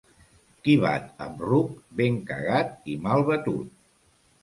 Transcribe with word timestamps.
Qui 0.67 0.73
bat 0.85 1.21
amb 1.27 1.45
ruc, 1.51 1.77
ben 2.01 2.19
cagat 2.33 2.93
i 2.95 2.99
mal 3.07 3.27
batut. 3.33 3.83